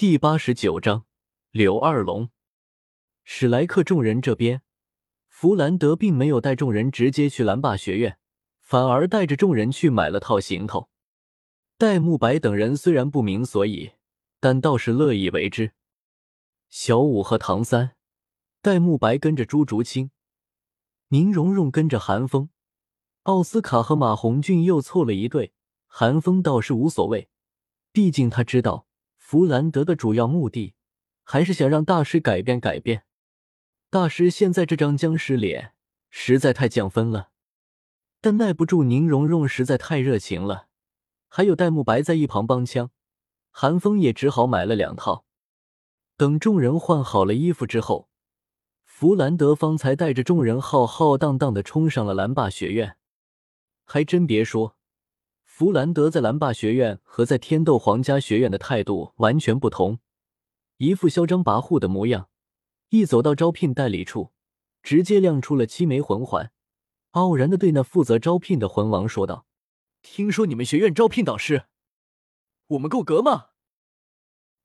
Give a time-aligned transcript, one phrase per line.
[0.00, 1.04] 第八十九章
[1.50, 2.30] 柳二龙。
[3.22, 4.62] 史莱克众人这边，
[5.28, 8.18] 弗兰德并没有带众人直接去蓝霸学院，
[8.62, 10.88] 反而带着众人去买了套行头。
[11.76, 13.92] 戴沐白等人虽然不明所以，
[14.40, 15.72] 但倒是乐意为之。
[16.70, 17.94] 小五和唐三，
[18.62, 20.10] 戴沐白跟着朱竹清，
[21.08, 22.48] 宁荣荣跟着韩风，
[23.24, 25.52] 奥斯卡和马红俊又凑了一对。
[25.86, 27.28] 韩风倒是无所谓，
[27.92, 28.86] 毕竟他知道。
[29.30, 30.74] 弗兰德的主要目的
[31.22, 33.04] 还是想让大师改变改变。
[33.88, 35.72] 大师现在这张僵尸脸
[36.08, 37.30] 实在太降分了，
[38.20, 40.66] 但耐不住宁荣荣实在太热情了，
[41.28, 42.90] 还有戴沐白在一旁帮腔，
[43.52, 45.24] 韩风也只好买了两套。
[46.16, 48.08] 等众人换好了衣服之后，
[48.82, 52.96] 弗兰德方才带着众人浩浩荡荡的冲上了蓝霸学院。
[53.84, 54.76] 还真别说。
[55.60, 59.98] 弗兰德在蓝霸学院和在天斗皇家学院的态度完全不同，
[60.78, 62.30] 一副嚣张跋扈的模样。
[62.88, 64.32] 一走到招聘代理处，
[64.82, 66.50] 直接亮出了七枚魂环，
[67.10, 69.44] 傲然的对那负责招聘的魂王说道
[70.00, 71.64] ：“听说你们学院招聘导师，
[72.68, 73.48] 我们够格吗？”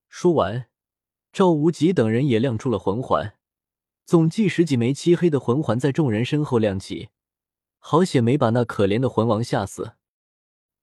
[0.08, 0.70] 说完，
[1.30, 3.34] 赵无极等人也亮出了魂环，
[4.06, 7.10] 总计十几枚漆黑的魂环在众人身后亮起，
[7.76, 9.96] 好险没把那可怜的魂王吓死。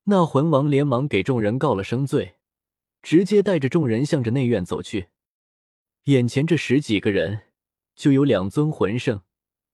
[0.06, 2.36] 那魂王连忙给众人告了声罪，
[3.02, 5.08] 直接带着众人向着内院走去。
[6.06, 7.44] 眼前这十几个人，
[7.96, 9.22] 就有两尊魂圣，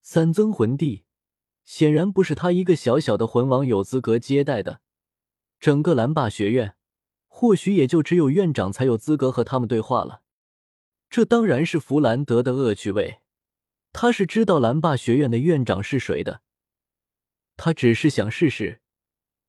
[0.01, 1.03] 三尊魂帝，
[1.65, 4.81] 显然不是他一个小小的魂王有资格接待的。
[5.59, 6.75] 整个蓝霸学院，
[7.27, 10.21] 或许也就只有院长才有资格和他们对话了。
[11.09, 13.21] 这当然是弗兰德的恶趣味，
[13.91, 16.41] 他是知道蓝霸学院的院长是谁的，
[17.57, 18.81] 他只是想试试。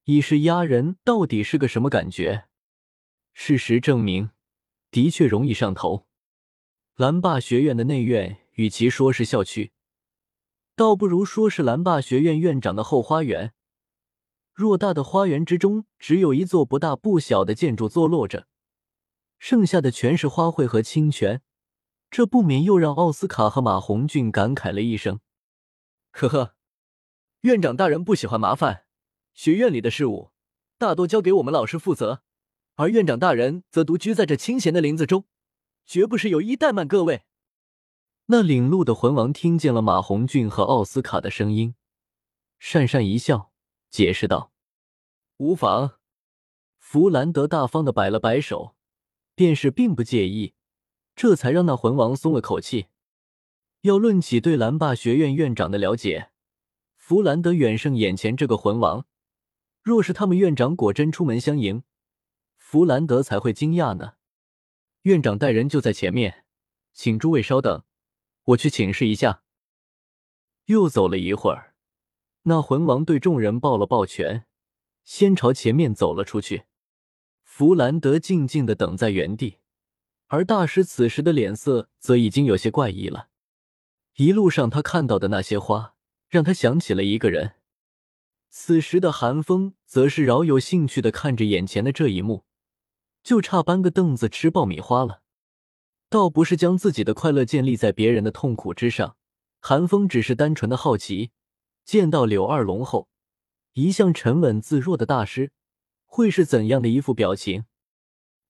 [0.05, 2.47] 以势压人到底是个什么感觉？
[3.33, 4.31] 事实证明，
[4.91, 6.07] 的确容易上头。
[6.97, 9.73] 蓝霸学院的内院，与其说是校区，
[10.75, 13.55] 倒不如说是蓝霸学院院长的后花园。
[14.55, 18.47] 偌大的花园之中，只有一座不大不小的建筑坐落着，
[19.39, 21.41] 剩下的全是花卉和清泉。
[22.11, 25.21] 这不免又让奥斯卡和马红俊感慨了一声
[26.11, 26.57] ：“呵呵，
[27.43, 28.85] 院长大人不喜欢麻烦。”
[29.41, 30.33] 学院里的事务
[30.77, 32.23] 大多交给我们老师负责，
[32.75, 35.25] 而院长大人则独居在这清闲的林子中，
[35.87, 37.23] 绝不是有意怠慢各位。
[38.27, 41.75] 那领路的魂王听见了马红俊和奥斯卡的声音，
[42.61, 43.51] 讪讪一笑，
[43.89, 44.53] 解释道
[45.39, 45.93] ：“无妨。”
[46.79, 48.77] 弗兰德大方的摆了摆手，
[49.35, 50.53] 便是并不介意，
[51.17, 52.89] 这才让那魂王松了口气。
[53.81, 56.31] 要论起对蓝霸学院院长的了解，
[56.99, 59.07] 弗兰德远胜眼前这个魂王。
[59.83, 61.83] 若是他们院长果真出门相迎，
[62.57, 64.15] 弗兰德才会惊讶呢。
[65.03, 66.45] 院长带人就在前面，
[66.93, 67.85] 请诸位稍等，
[68.45, 69.43] 我去请示一下。
[70.67, 71.75] 又走了一会儿，
[72.43, 74.47] 那魂王对众人抱了抱拳，
[75.03, 76.65] 先朝前面走了出去。
[77.43, 79.59] 弗兰德静静的等在原地，
[80.27, 83.29] 而大师此时的脸色则已经有些怪异了。
[84.17, 85.95] 一路上他看到的那些花，
[86.29, 87.55] 让他想起了一个人。
[88.53, 92.45] 此时的韩风则是饶有兴趣的看着眼前的这一幕，
[93.23, 95.23] 就差搬个凳子吃爆米花了。
[96.09, 99.17] 倒不是将自己的快乐建立在别人的痛苦之上，
[99.61, 101.31] 韩风只是单纯的好奇，
[101.85, 103.09] 见到柳二龙后，
[103.75, 105.53] 一向沉稳自若的大师
[106.05, 107.67] 会是怎样的一副表情？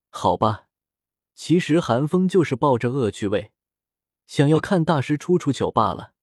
[0.08, 0.68] 好吧，
[1.34, 3.52] 其实韩风就是抱着恶趣味，
[4.26, 6.14] 想要看大师出出糗罢了。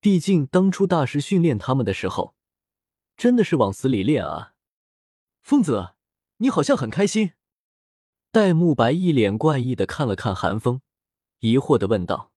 [0.00, 2.34] 毕竟当初大师训练他们的时候。
[3.20, 4.54] 真的是往死里练啊！
[5.42, 5.90] 疯子，
[6.38, 7.34] 你好像很开心。
[8.30, 10.80] 戴沐白一脸怪异的看了看韩风，
[11.40, 12.32] 疑惑的问道。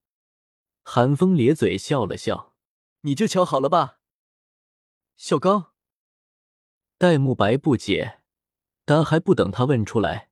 [0.81, 2.53] 韩风咧嘴笑了笑
[3.03, 3.99] ：“你就瞧好了吧。”
[5.15, 5.71] 小刚。
[6.97, 8.19] 戴沐白不解，
[8.83, 10.31] 但还不等他问出来，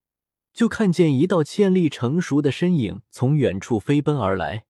[0.51, 4.65] 就看见一道倩丽成熟的身影从远处飞奔而来，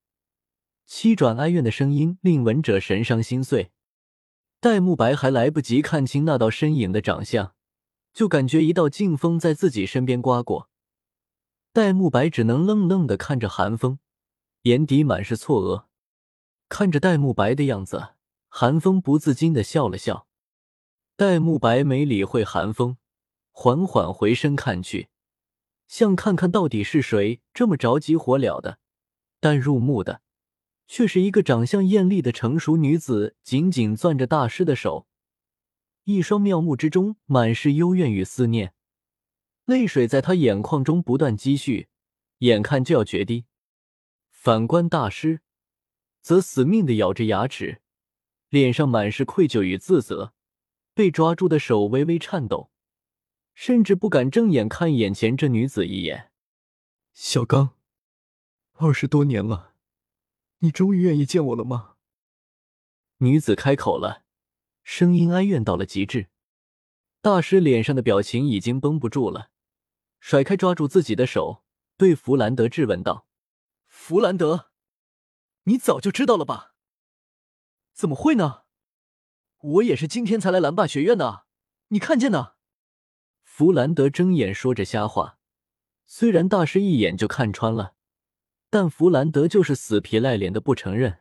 [0.86, 3.72] 七转哀怨的声音令闻者神伤心碎。
[4.62, 7.56] 戴沐白还来不及看清那道身影的长相，
[8.14, 10.70] 就感觉一道劲风在自己身边刮过。
[11.74, 13.98] 戴沐白只能愣愣的看着寒风，
[14.62, 15.86] 眼底满是错愕。
[16.70, 18.10] 看着戴沐白的样子，
[18.50, 20.28] 寒风不自禁的笑了笑。
[21.16, 22.98] 戴沐白没理会寒风，
[23.50, 25.10] 缓缓回身看去，
[25.88, 28.78] 想看看到底是谁这么着急火燎的，
[29.40, 30.22] 但入目的。
[30.94, 35.08] 却是一个长相艳丽的成熟女子，紧紧攥着大师的手，
[36.04, 38.74] 一双妙目之中满是幽怨与思念，
[39.64, 41.88] 泪水在她眼眶中不断积蓄，
[42.40, 43.46] 眼看就要决堤。
[44.32, 45.40] 反观大师，
[46.20, 47.82] 则死命的咬着牙齿，
[48.50, 50.34] 脸上满是愧疚与自责，
[50.94, 52.70] 被抓住的手微微颤抖，
[53.54, 56.32] 甚至不敢正眼看眼前这女子一眼。
[57.14, 57.78] 小刚，
[58.74, 59.71] 二十多年了，
[60.64, 61.96] 你终于愿意见我了吗？
[63.18, 64.26] 女子开口了，
[64.84, 66.30] 声音哀怨到了极致。
[67.20, 69.50] 大师脸上的表情已经绷不住了，
[70.20, 71.64] 甩开抓住自己的手，
[71.98, 73.28] 对弗兰德质问道。
[73.88, 74.70] 弗兰德，
[75.64, 76.76] 你早就知道了吧？
[77.94, 78.64] 怎么会呢？
[79.60, 81.46] 我也是今天才来蓝霸学院的，
[81.88, 82.54] 你看见呢？
[83.42, 85.40] 弗兰德睁眼说着瞎话。
[86.06, 87.96] 虽然大师一眼就看穿了，
[88.72, 91.20] 但弗兰德就是死皮赖脸的不承认。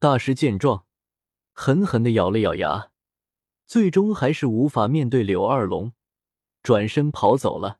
[0.00, 0.86] 大师见状，
[1.52, 2.90] 狠狠的咬了咬牙，
[3.64, 5.92] 最终还是无法面对柳二龙，
[6.60, 7.78] 转身跑走了。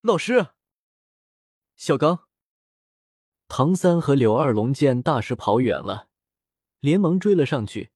[0.00, 0.48] 老师，
[1.76, 2.28] 小刚。
[3.46, 6.08] 唐三和柳二龙见大师跑远了，
[6.80, 7.92] 连忙追了上去，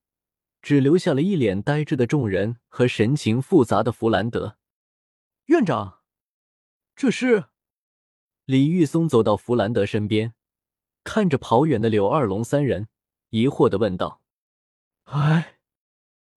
[0.62, 4.58] 只留下了一脸呆滞的众人和神情复杂的弗兰德
[5.46, 6.02] 院长。
[6.94, 7.46] 这是
[8.48, 10.32] 李玉松走到弗兰德身边，
[11.04, 12.88] 看着跑远的柳二龙三人，
[13.28, 14.22] 疑惑的问道
[15.04, 15.58] ：“哎。”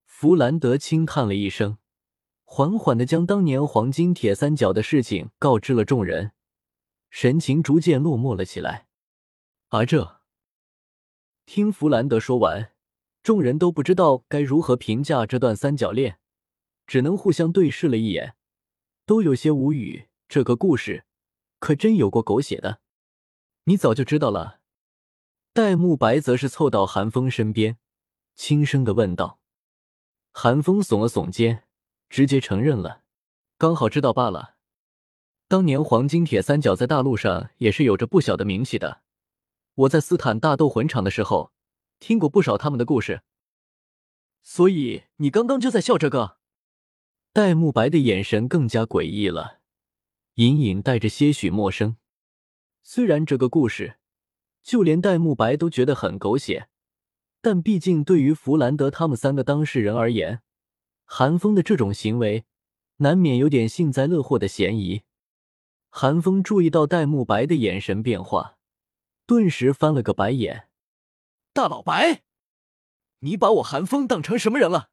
[0.04, 1.78] 弗兰德轻叹了一声，
[2.44, 6.32] 缓缓的将当年黄金铁三角的事情告知了众人，
[7.08, 8.88] 神情逐渐落寞了起来。
[9.70, 10.20] 而这，
[11.46, 12.72] 听弗兰德说完，
[13.22, 16.18] 众人都不知道该如何评价这段三角恋，
[16.86, 18.34] 只能互相对视了一眼，
[19.06, 20.08] 都有些无语。
[20.28, 21.06] 这个故事
[21.62, 22.80] 可真有过狗血的。
[23.64, 24.58] 你早就知道了。
[25.52, 27.78] 戴沐白则是凑到韩风身边，
[28.34, 29.38] 轻声的问道。
[30.32, 31.62] 韩风耸了耸肩，
[32.10, 33.02] 直接承认了，
[33.58, 34.56] 刚好知道罢了。
[35.46, 39.02] 当年黄金铁三角在大陆上也是有着不小的名气的。
[39.74, 41.52] 我在斯坦大斗魂场的时候，
[42.00, 43.22] 听过不少他们的故事。
[44.42, 46.38] 所以你刚刚就在笑这个？
[47.32, 49.60] 戴沐白的眼神更加诡异了，
[50.34, 51.96] 隐隐带着些许陌生。
[52.82, 53.98] 虽然这个故事，
[54.62, 56.68] 就连戴沐白都觉得很狗血，
[57.40, 60.42] 但毕竟对于弗兰德他们三个当事人而言，
[61.04, 62.44] 韩风的这种行为，
[62.96, 65.02] 难免有点幸灾乐祸的嫌疑。
[65.90, 68.56] 韩风注意到戴沐白的眼神变化。
[69.26, 70.68] 顿时翻了个白眼，
[71.52, 72.22] 大老白，
[73.20, 74.90] 你把我韩风当成什么人了？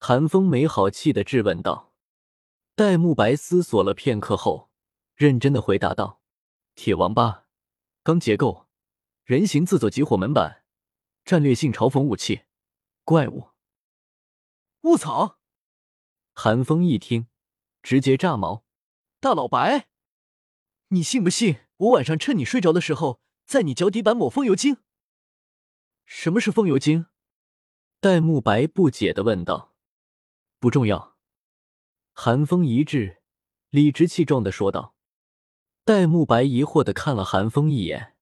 [0.00, 1.87] 韩风没好气的质问道。
[2.78, 4.70] 戴沐白思索了片刻后，
[5.16, 6.22] 认真的回答道
[6.76, 7.44] ：“铁王八，
[8.04, 8.68] 钢结构，
[9.24, 10.62] 人形自走集火门板，
[11.24, 12.42] 战略性嘲讽武器，
[13.02, 13.48] 怪物。”
[14.82, 15.40] 卧槽！
[16.34, 17.26] 韩风一听，
[17.82, 18.64] 直接炸毛。
[19.18, 19.88] 大老白，
[20.90, 23.20] 你信不信我晚上趁你睡着的时候？
[23.44, 24.76] 在你脚底板抹风油精？
[26.06, 27.06] 什么是风油精？
[27.98, 29.74] 戴沐白不解的问道。
[30.60, 31.17] 不重要。
[32.20, 33.22] 寒风一滞，
[33.70, 34.96] 理直气壮的说道。
[35.84, 38.16] 戴沐白疑惑的看了寒风一眼。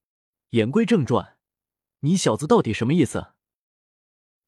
[0.51, 1.39] 言归正传，
[2.01, 3.33] 你小子到底什么意思？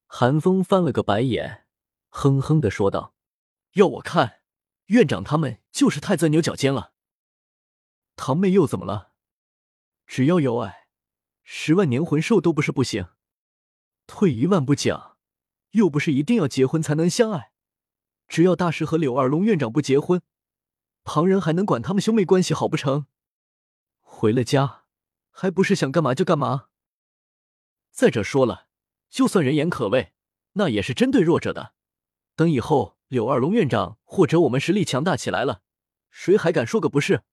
[0.05, 1.65] 寒风翻了个白眼，
[2.09, 3.15] 哼哼的说道
[3.73, 4.41] ：“要我看，
[4.85, 6.93] 院长他们就是太钻牛角尖了。
[8.15, 9.13] 堂妹又怎么了？”
[10.05, 10.89] 只要有爱，
[11.41, 13.07] 十万年魂兽都不是不行。
[14.05, 15.17] 退一万步讲，
[15.71, 17.48] 又不是一定要结婚才能相爱。
[18.29, 20.21] 只要大师和柳二龙院长不结婚，
[21.03, 23.07] 旁人还能管他们兄妹关系好不成？
[23.99, 24.83] 回了家，
[25.31, 26.67] 还不是想干嘛就干嘛？
[27.91, 28.67] 再者说了，
[29.09, 30.13] 就算人言可畏，
[30.53, 31.73] 那也是针对弱者的。
[32.35, 35.63] 等以后柳二龙院长或者我们实力强大起来了，
[36.11, 37.23] 谁还敢说个不是？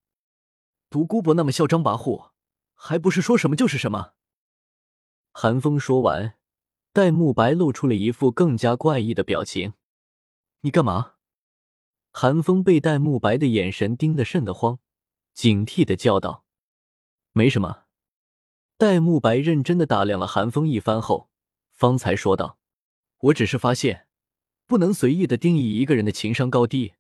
[0.89, 2.31] 独孤博那么嚣张跋扈。
[2.79, 4.13] 还不是说什么就是什么。
[5.33, 6.37] 寒风说完，
[6.93, 9.73] 戴沐白露出了一副更加怪异的表情。
[10.61, 11.15] 你干嘛？
[12.11, 14.79] 韩风被戴沐白的眼神盯得瘆得慌，
[15.35, 16.45] 警惕的叫道
[17.33, 17.85] ：“没什么。”
[18.79, 21.31] 戴沐白认真的打量了韩风一番后，
[21.73, 22.59] 方才说道
[23.19, 24.09] ：“我只是发现，
[24.67, 26.95] 不能随意的定义一个人的情商高低，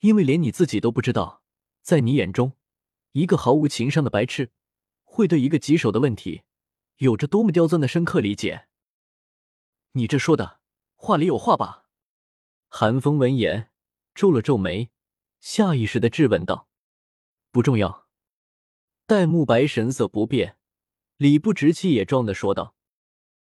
[0.00, 1.42] 因为连你自己都不知道，
[1.82, 2.52] 在你眼中，
[3.12, 4.50] 一个毫无情商的白痴。”
[5.12, 6.42] 会对一个棘手的问题
[6.98, 8.68] 有着多么刁钻的深刻理解？
[9.94, 10.60] 你这说的
[10.94, 11.79] 话里有话吧？
[12.72, 13.72] 韩风闻言
[14.14, 14.90] 皱了皱眉，
[15.40, 16.68] 下意识的质问道
[17.50, 18.06] ：“不重要。”
[19.06, 20.56] 戴沐白神色不变，
[21.16, 22.76] 理不直气也壮的说道：“